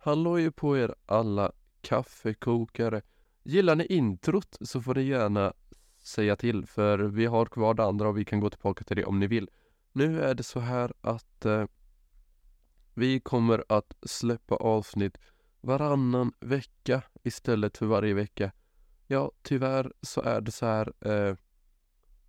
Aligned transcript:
Hallå 0.00 0.38
ju 0.38 0.52
på 0.52 0.78
er 0.78 0.94
alla 1.06 1.52
kaffekokare. 1.80 3.02
Gillar 3.42 3.74
ni 3.74 3.86
introt 3.86 4.56
så 4.60 4.82
får 4.82 4.94
ni 4.94 5.02
gärna 5.02 5.52
säga 5.98 6.36
till 6.36 6.66
för 6.66 6.98
vi 6.98 7.26
har 7.26 7.46
kvar 7.46 7.74
det 7.74 7.84
andra 7.84 8.08
och 8.08 8.18
vi 8.18 8.24
kan 8.24 8.40
gå 8.40 8.50
tillbaka 8.50 8.84
till 8.84 8.96
det 8.96 9.04
om 9.04 9.18
ni 9.18 9.26
vill. 9.26 9.50
Nu 9.92 10.20
är 10.20 10.34
det 10.34 10.42
så 10.42 10.60
här 10.60 10.92
att 11.00 11.44
eh, 11.44 11.64
vi 12.94 13.20
kommer 13.20 13.64
att 13.68 13.94
släppa 14.02 14.54
avsnitt 14.54 15.18
varannan 15.60 16.32
vecka 16.40 17.02
istället 17.22 17.78
för 17.78 17.86
varje 17.86 18.14
vecka. 18.14 18.52
Ja, 19.06 19.32
tyvärr 19.42 19.92
så 20.02 20.20
är 20.20 20.40
det 20.40 20.52
så 20.52 20.66
här. 20.66 20.92
Eh, 21.00 21.36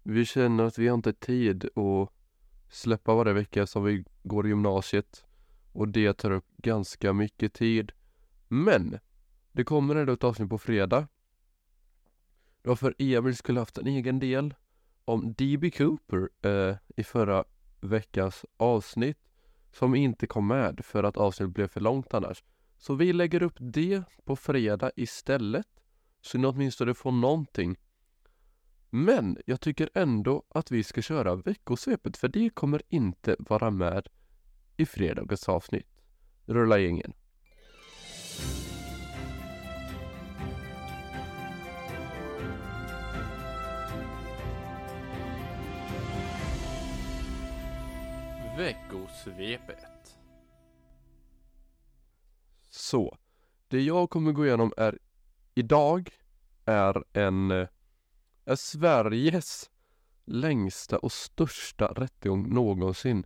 vi 0.04 0.26
känner 0.26 0.64
att 0.64 0.78
vi 0.78 0.88
har 0.88 0.96
inte 0.96 1.14
tid 1.14 1.66
att 1.66 2.10
släppa 2.70 3.16
varje 3.16 3.34
vecka 3.34 3.68
som 3.68 3.84
vi 3.84 4.04
går 4.24 4.46
i 4.46 4.50
gymnasiet 4.50 5.26
och 5.72 5.88
det 5.88 6.14
tar 6.14 6.32
upp 6.32 6.48
ganska 6.58 7.14
mycket 7.14 7.54
tid. 7.54 7.92
Men 8.48 9.00
det 9.52 9.64
kommer 9.64 9.96
ändå 9.96 10.14
ett 10.14 10.24
avsnitt 10.24 10.50
på 10.50 10.58
fredag. 10.58 11.08
Då 12.62 12.76
för 12.76 12.96
Emil 12.98 13.36
skulle 13.36 13.60
haft 13.60 13.78
en 13.78 13.88
egen 13.88 14.20
del 14.20 14.54
om 15.06 15.34
D.B. 15.34 15.72
Cooper 15.72 16.30
eh, 16.42 16.76
i 16.96 17.04
förra 17.04 17.44
veckans 17.82 18.46
avsnitt 18.58 19.18
som 19.72 19.96
inte 19.96 20.28
kom 20.28 20.48
med 20.48 20.86
för 20.86 21.04
att 21.04 21.18
avsnittet 21.18 21.54
blev 21.54 21.68
för 21.68 21.82
långt 21.82 22.14
annars. 22.14 22.44
Så 22.78 22.96
vi 22.96 23.14
lägger 23.14 23.44
upp 23.44 23.58
det 23.60 24.04
på 24.26 24.36
fredag 24.36 24.92
istället 24.96 25.68
så 26.22 26.38
ni 26.38 26.48
åtminstone 26.48 26.94
får 26.94 27.12
någonting. 27.12 27.76
Men 28.90 29.38
jag 29.46 29.62
tycker 29.62 29.90
ändå 29.94 30.44
att 30.50 30.72
vi 30.72 30.84
ska 30.84 31.02
köra 31.02 31.36
veckosvepet 31.36 32.18
för 32.18 32.28
det 32.28 32.50
kommer 32.50 32.82
inte 32.90 33.36
vara 33.40 33.72
med 33.72 34.08
i 34.80 34.86
fredagens 34.86 35.50
avsnitt. 35.50 35.88
Rulla 36.46 36.78
gängen. 36.78 37.14
Veckosvepet. 48.58 50.18
Så, 52.70 53.18
det 53.68 53.82
jag 53.82 54.10
kommer 54.10 54.32
gå 54.32 54.46
igenom 54.46 54.74
är 54.78 55.00
idag 55.56 56.10
är 56.66 57.04
en 57.14 57.52
är 58.46 58.56
Sveriges 58.56 59.70
längsta 60.26 60.98
och 60.98 61.12
största 61.12 61.86
rättegång 61.86 62.54
någonsin. 62.54 63.26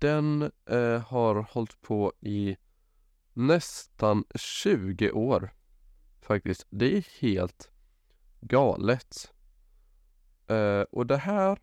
Den 0.00 0.50
eh, 0.66 1.00
har 1.00 1.46
hållit 1.50 1.82
på 1.82 2.12
i 2.20 2.56
nästan 3.32 4.24
20 4.34 5.10
år 5.10 5.54
faktiskt. 6.20 6.66
Det 6.70 6.96
är 6.96 7.06
helt 7.20 7.70
galet. 8.40 9.32
Eh, 10.46 10.80
och 10.80 11.06
det 11.06 11.16
här, 11.16 11.58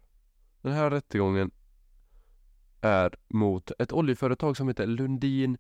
den 0.62 0.74
här 0.74 0.90
rättegången 0.90 1.52
är 2.82 3.16
mot 3.28 3.72
ett 3.80 3.94
oljeföretag 3.94 4.58
som 4.58 4.68
heter 4.68 4.88
Lundin 4.88 5.58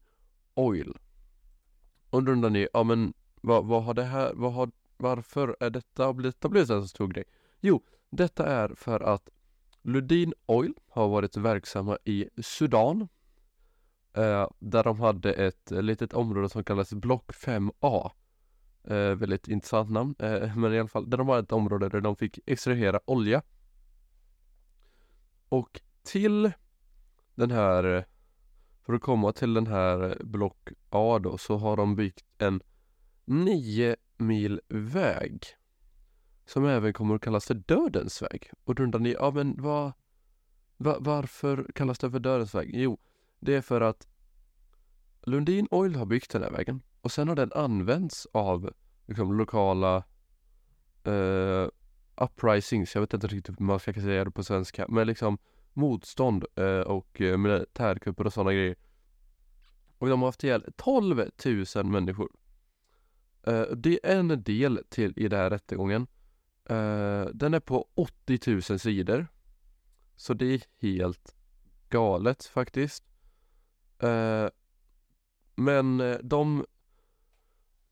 Oil. 0.53 0.97
Och 2.09 2.23
då 2.23 2.31
undrar 2.31 2.49
ni, 2.49 2.67
ja 2.73 2.83
men 2.83 3.13
vad, 3.41 3.65
vad 3.65 3.83
har 3.83 3.93
det 3.93 4.03
här, 4.03 4.31
vad 4.33 4.53
har, 4.53 4.71
varför 4.97 5.57
är 5.59 5.69
detta, 5.69 6.13
detta 6.13 6.49
blivit 6.49 6.69
en 6.69 6.81
så 6.81 6.87
stor 6.87 7.07
grej? 7.07 7.23
Jo, 7.59 7.83
detta 8.09 8.45
är 8.45 8.69
för 8.75 8.99
att 8.99 9.29
Lundin 9.87 10.33
Oil 10.45 10.73
har 10.87 11.07
varit 11.07 11.37
verksamma 11.37 11.97
i 12.03 12.29
Sudan 12.37 13.07
eh, 14.13 14.47
Där 14.59 14.83
de 14.83 14.99
hade 14.99 15.33
ett 15.33 15.71
litet 15.71 16.13
område 16.13 16.49
som 16.49 16.63
kallas 16.63 16.93
Block 16.93 17.31
5A 17.31 18.11
eh, 18.83 19.15
Väldigt 19.15 19.47
intressant 19.47 19.89
namn 19.89 20.15
eh, 20.19 20.55
Men 20.55 20.73
i 20.73 20.79
alla 20.79 20.87
fall, 20.87 21.09
där 21.09 21.17
de 21.17 21.29
hade 21.29 21.41
ett 21.41 21.51
område 21.51 21.89
där 21.89 22.01
de 22.01 22.15
fick 22.15 22.39
extrahera 22.45 22.99
olja. 23.05 23.41
Och 25.49 25.81
till 26.03 26.51
den 27.35 27.51
här 27.51 28.05
För 28.85 28.93
att 28.93 29.01
komma 29.01 29.33
till 29.33 29.53
den 29.53 29.67
här 29.67 30.17
Block 30.23 30.69
A 30.89 31.19
då 31.19 31.37
så 31.37 31.57
har 31.57 31.77
de 31.77 31.95
byggt 31.95 32.25
en 32.37 32.61
9 33.25 33.95
mil 34.17 34.61
väg 34.67 35.56
som 36.47 36.65
även 36.65 36.93
kommer 36.93 37.15
att 37.15 37.21
kallas 37.21 37.45
för 37.45 37.53
Dödens 37.53 38.21
väg. 38.21 38.51
Och 38.63 38.75
då 38.75 38.83
undrar 38.83 38.99
ni, 38.99 39.13
ja 39.13 39.31
men 39.31 39.55
vad, 39.61 39.91
va, 40.77 40.97
varför 40.99 41.71
kallas 41.75 41.99
det 41.99 42.11
för 42.11 42.19
Dödens 42.19 42.55
väg? 42.55 42.71
Jo, 42.73 42.97
det 43.39 43.55
är 43.55 43.61
för 43.61 43.81
att 43.81 44.07
Lundin 45.21 45.67
Oil 45.71 45.95
har 45.95 46.05
byggt 46.05 46.31
den 46.31 46.43
här 46.43 46.51
vägen 46.51 46.81
och 47.01 47.11
sen 47.11 47.27
har 47.27 47.35
den 47.35 47.51
använts 47.53 48.27
av 48.31 48.73
liksom, 49.05 49.37
lokala 49.37 50.03
eh, 51.03 51.67
uprisings, 52.15 52.95
jag 52.95 53.01
vet 53.01 53.13
inte 53.13 53.27
riktigt 53.27 53.59
hur 53.59 53.65
man 53.65 53.79
ska 53.79 53.93
säga 53.93 54.23
det 54.23 54.31
på 54.31 54.43
svenska, 54.43 54.85
men 54.89 55.07
liksom 55.07 55.37
motstånd 55.73 56.45
eh, 56.55 56.79
och 56.79 57.21
eh, 57.21 57.37
militärkupper 57.37 58.25
och 58.25 58.33
sådana 58.33 58.53
grejer. 58.53 58.75
Och 59.97 60.07
de 60.07 60.19
har 60.19 60.27
haft 60.27 60.43
ihjäl 60.43 60.65
12 60.75 61.29
000 61.75 61.85
människor. 61.85 62.31
Eh, 63.43 63.61
det 63.61 63.99
är 64.03 64.19
en 64.19 64.43
del 64.43 64.83
till 64.89 65.13
i 65.15 65.27
den 65.27 65.39
här 65.39 65.49
rättegången. 65.49 66.07
Uh, 66.71 67.25
den 67.33 67.53
är 67.53 67.59
på 67.59 67.87
80 67.95 68.39
000 68.69 68.79
sidor. 68.79 69.27
Så 70.15 70.33
det 70.33 70.45
är 70.45 70.63
helt 70.81 71.35
galet 71.89 72.43
faktiskt. 72.43 73.03
Uh, 74.03 74.49
men 75.55 75.99
eh, 75.99 76.17
de 76.23 76.65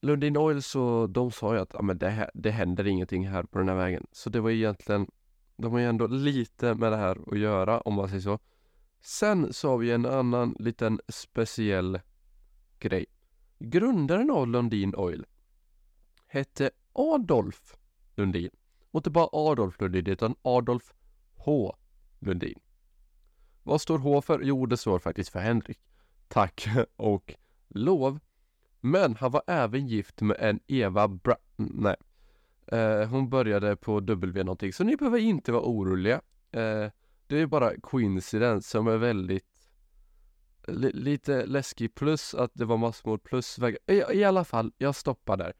Lundin 0.02 0.38
Oil 0.38 0.64
så 0.64 1.08
de 1.08 1.32
sa 1.32 1.54
ju 1.54 1.60
att 1.60 1.76
ah, 1.76 1.82
men 1.82 1.98
det, 1.98 2.30
det 2.34 2.52
händer 2.52 2.88
ingenting 2.88 3.28
här 3.28 3.44
på 3.44 3.58
den 3.58 3.70
här 3.70 3.76
vägen. 3.76 4.08
Så 4.12 4.30
det 4.30 4.42
var 4.42 4.50
egentligen 4.50 5.08
De 5.58 5.72
har 5.72 5.80
ju 5.80 5.86
ändå 5.86 6.08
lite 6.08 6.76
med 6.76 6.92
det 6.92 6.98
här 6.98 7.18
att 7.32 7.40
göra 7.40 7.80
om 7.80 7.94
man 7.94 8.10
säger 8.10 8.22
så. 8.22 8.40
Sen 9.02 9.54
så 9.54 9.70
har 9.70 9.78
vi 9.78 9.92
en 9.92 10.06
annan 10.06 10.56
liten 10.60 11.00
speciell 11.08 12.00
grej. 12.80 13.06
Grundaren 13.60 14.32
av 14.32 14.48
Lundin 14.48 14.96
Oil 14.96 15.26
hette 16.28 16.72
Adolf 16.94 17.76
Lundin. 18.16 18.50
Och 18.96 19.00
inte 19.00 19.10
bara 19.10 19.30
Adolf 19.32 19.82
Lundin 19.82 20.08
utan 20.08 20.36
Adolf 20.42 20.94
H 21.36 21.76
Lundin. 22.20 22.60
Vad 23.64 23.82
står 23.82 23.98
H 23.98 24.22
för? 24.22 24.40
Jo, 24.44 24.66
det 24.66 24.78
står 24.78 25.00
faktiskt 25.00 25.30
för 25.30 25.40
Henrik. 25.40 25.80
Tack 26.28 26.68
och 26.96 27.36
lov. 27.68 28.20
Men 28.82 29.16
han 29.16 29.32
var 29.32 29.42
även 29.48 29.88
gift 29.88 30.22
med 30.22 30.38
en 30.40 30.60
Eva 30.68 31.08
Bra... 31.08 31.36
Nej. 31.56 31.96
Eh, 32.68 33.08
hon 33.10 33.30
började 33.30 33.76
på 33.76 34.00
W 34.00 34.44
någonting, 34.44 34.74
så 34.74 34.84
ni 34.84 34.96
behöver 34.96 35.20
inte 35.20 35.52
vara 35.52 35.64
oroliga. 35.64 36.22
Eh, 36.52 36.92
det 37.28 37.42
är 37.42 37.46
bara 37.46 37.80
coincidence 37.82 38.70
som 38.70 38.88
är 38.88 38.98
väldigt 38.98 39.70
li 40.68 40.92
lite 40.92 41.46
läskig 41.46 41.96
plus 41.96 42.34
att 42.36 42.52
det 42.54 42.66
var 42.66 42.78
massmord 42.78 43.24
plus 43.24 43.60
I, 43.88 44.04
I 44.14 44.24
alla 44.24 44.44
fall, 44.44 44.74
jag 44.78 44.96
stoppar 44.96 45.38
där. 45.38 45.54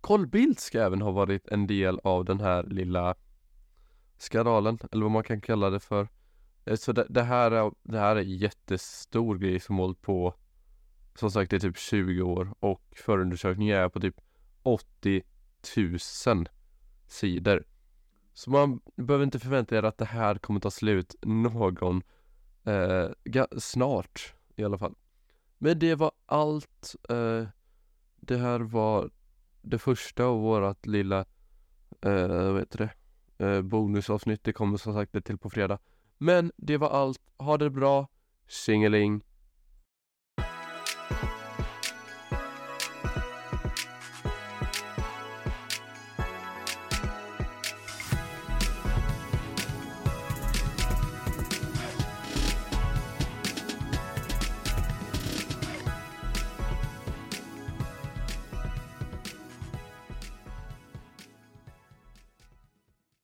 Carl 0.00 0.26
Bildt 0.26 0.60
ska 0.60 0.82
även 0.82 1.02
ha 1.02 1.10
varit 1.10 1.48
en 1.48 1.66
del 1.66 2.00
av 2.04 2.24
den 2.24 2.40
här 2.40 2.62
lilla 2.62 3.14
skandalen, 4.18 4.78
eller 4.92 5.02
vad 5.02 5.12
man 5.12 5.22
kan 5.22 5.40
kalla 5.40 5.70
det 5.70 5.80
för. 5.80 6.08
Eh, 6.64 6.76
så 6.76 6.92
det, 6.92 7.06
det, 7.08 7.22
här 7.22 7.50
är, 7.50 7.72
det 7.82 7.98
här 7.98 8.16
är 8.16 8.20
en 8.20 8.36
jättestor 8.36 9.38
grej 9.38 9.60
som 9.60 9.78
hållit 9.78 10.02
på 10.02 10.34
som 11.14 11.30
sagt 11.30 11.52
i 11.52 11.60
typ 11.60 11.78
20 11.78 12.22
år 12.22 12.54
och 12.60 12.82
förundersökningen 12.96 13.76
är 13.76 13.88
på 13.88 14.00
typ 14.00 14.20
80 14.62 15.22
000 16.26 16.48
sidor. 17.06 17.64
Så 18.34 18.50
man 18.50 18.80
behöver 18.96 19.24
inte 19.24 19.38
förvänta 19.38 19.76
er 19.76 19.82
att 19.82 19.98
det 19.98 20.04
här 20.04 20.34
kommer 20.34 20.60
ta 20.60 20.70
slut 20.70 21.14
någon 21.22 22.02
eh, 22.64 23.08
snart 23.58 24.34
i 24.56 24.64
alla 24.64 24.78
fall. 24.78 24.94
Men 25.58 25.78
det 25.78 25.94
var 25.94 26.12
allt. 26.26 26.96
Eh, 27.08 27.48
det 28.16 28.36
här 28.36 28.60
var 28.60 29.10
det 29.62 29.78
första 29.78 30.24
av 30.24 30.40
vårat 30.40 30.86
lilla, 30.86 31.18
eh, 32.02 32.52
vad 32.52 32.58
heter 32.58 32.78
det, 32.78 33.46
eh, 33.46 33.62
bonusavsnitt. 33.62 34.44
Det 34.44 34.52
kommer 34.52 34.76
som 34.76 34.94
sagt 34.94 35.24
till 35.24 35.38
på 35.38 35.50
fredag. 35.50 35.78
Men 36.18 36.52
det 36.56 36.76
var 36.76 36.90
allt. 36.90 37.20
Ha 37.38 37.56
det 37.56 37.70
bra. 37.70 38.08
Singeling. 38.48 39.22